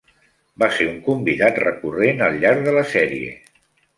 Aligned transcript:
Va 0.61 0.69
ser 0.77 0.87
un 0.91 0.95
convidat 1.07 1.59
recurrent 1.63 2.25
al 2.29 2.39
llarg 2.45 2.65
de 2.69 2.75
la 2.79 2.87
sèrie. 2.97 3.37